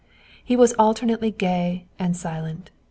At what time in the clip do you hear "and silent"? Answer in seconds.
1.99-2.71